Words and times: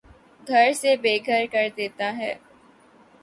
گھر 0.47 0.71
سے 0.73 0.95
بے 1.03 1.13
گھر 1.27 1.45
کر 1.51 1.67
دیتا 1.77 2.07
ہے 2.17 2.33